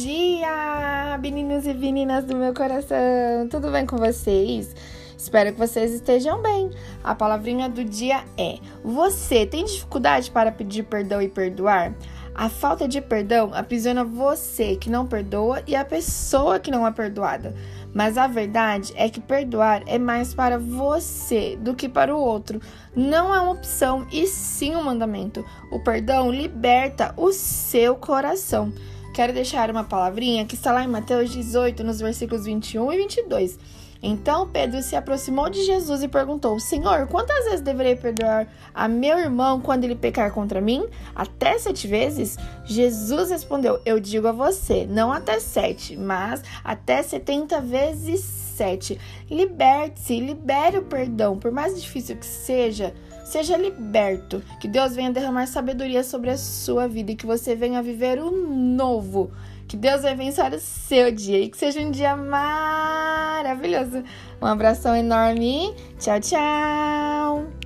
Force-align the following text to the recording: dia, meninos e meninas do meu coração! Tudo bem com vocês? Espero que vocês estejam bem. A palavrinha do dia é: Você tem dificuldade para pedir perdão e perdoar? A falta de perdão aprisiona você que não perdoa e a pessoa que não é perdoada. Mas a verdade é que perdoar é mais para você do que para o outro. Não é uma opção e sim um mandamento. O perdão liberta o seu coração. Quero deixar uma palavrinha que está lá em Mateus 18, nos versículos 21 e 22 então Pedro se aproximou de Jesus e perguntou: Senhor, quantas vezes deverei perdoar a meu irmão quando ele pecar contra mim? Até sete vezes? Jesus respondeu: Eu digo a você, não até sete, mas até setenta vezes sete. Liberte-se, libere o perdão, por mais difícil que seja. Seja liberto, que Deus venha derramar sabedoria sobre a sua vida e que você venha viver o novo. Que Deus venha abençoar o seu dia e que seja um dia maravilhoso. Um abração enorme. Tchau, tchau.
dia, 0.00 1.18
meninos 1.20 1.66
e 1.66 1.74
meninas 1.74 2.24
do 2.24 2.34
meu 2.34 2.54
coração! 2.54 3.46
Tudo 3.50 3.70
bem 3.70 3.84
com 3.84 3.98
vocês? 3.98 4.74
Espero 5.14 5.52
que 5.52 5.58
vocês 5.58 5.92
estejam 5.92 6.40
bem. 6.40 6.70
A 7.04 7.14
palavrinha 7.14 7.68
do 7.68 7.84
dia 7.84 8.24
é: 8.38 8.58
Você 8.82 9.44
tem 9.44 9.62
dificuldade 9.62 10.30
para 10.30 10.50
pedir 10.50 10.84
perdão 10.84 11.20
e 11.20 11.28
perdoar? 11.28 11.94
A 12.34 12.48
falta 12.48 12.88
de 12.88 12.98
perdão 13.02 13.50
aprisiona 13.52 14.02
você 14.02 14.74
que 14.74 14.88
não 14.88 15.06
perdoa 15.06 15.62
e 15.66 15.76
a 15.76 15.84
pessoa 15.84 16.58
que 16.58 16.70
não 16.70 16.86
é 16.86 16.90
perdoada. 16.90 17.54
Mas 17.92 18.16
a 18.16 18.26
verdade 18.26 18.94
é 18.96 19.10
que 19.10 19.20
perdoar 19.20 19.82
é 19.86 19.98
mais 19.98 20.32
para 20.32 20.58
você 20.58 21.58
do 21.60 21.74
que 21.74 21.90
para 21.90 22.16
o 22.16 22.18
outro. 22.18 22.58
Não 22.96 23.34
é 23.34 23.40
uma 23.40 23.52
opção 23.52 24.06
e 24.10 24.26
sim 24.26 24.74
um 24.74 24.82
mandamento. 24.82 25.44
O 25.70 25.78
perdão 25.78 26.30
liberta 26.30 27.12
o 27.18 27.34
seu 27.34 27.96
coração. 27.96 28.72
Quero 29.20 29.34
deixar 29.34 29.70
uma 29.70 29.84
palavrinha 29.84 30.46
que 30.46 30.54
está 30.54 30.72
lá 30.72 30.82
em 30.82 30.88
Mateus 30.88 31.28
18, 31.28 31.84
nos 31.84 32.00
versículos 32.00 32.46
21 32.46 32.90
e 32.90 32.96
22 32.96 33.58
então 34.02 34.48
Pedro 34.48 34.82
se 34.82 34.96
aproximou 34.96 35.50
de 35.50 35.62
Jesus 35.64 36.02
e 36.02 36.08
perguntou: 36.08 36.58
Senhor, 36.58 37.06
quantas 37.06 37.44
vezes 37.44 37.60
deverei 37.60 37.94
perdoar 37.94 38.48
a 38.74 38.88
meu 38.88 39.18
irmão 39.18 39.60
quando 39.60 39.84
ele 39.84 39.94
pecar 39.94 40.32
contra 40.32 40.60
mim? 40.60 40.86
Até 41.14 41.58
sete 41.58 41.86
vezes? 41.86 42.38
Jesus 42.64 43.30
respondeu: 43.30 43.80
Eu 43.84 44.00
digo 44.00 44.26
a 44.26 44.32
você, 44.32 44.86
não 44.86 45.12
até 45.12 45.38
sete, 45.38 45.96
mas 45.96 46.42
até 46.64 47.02
setenta 47.02 47.60
vezes 47.60 48.39
sete. 48.60 49.00
Liberte-se, 49.30 50.20
libere 50.20 50.76
o 50.76 50.84
perdão, 50.84 51.38
por 51.38 51.50
mais 51.50 51.80
difícil 51.80 52.16
que 52.16 52.26
seja. 52.26 52.92
Seja 53.24 53.56
liberto, 53.56 54.42
que 54.60 54.68
Deus 54.68 54.94
venha 54.94 55.10
derramar 55.10 55.46
sabedoria 55.46 56.04
sobre 56.04 56.30
a 56.30 56.36
sua 56.36 56.86
vida 56.88 57.12
e 57.12 57.16
que 57.16 57.24
você 57.24 57.54
venha 57.54 57.82
viver 57.82 58.18
o 58.18 58.30
novo. 58.30 59.30
Que 59.66 59.76
Deus 59.76 60.02
venha 60.02 60.14
abençoar 60.14 60.52
o 60.52 60.58
seu 60.58 61.12
dia 61.12 61.38
e 61.38 61.48
que 61.48 61.56
seja 61.56 61.80
um 61.80 61.92
dia 61.92 62.16
maravilhoso. 62.16 64.02
Um 64.42 64.46
abração 64.46 64.96
enorme. 64.96 65.72
Tchau, 65.98 66.20
tchau. 66.20 67.59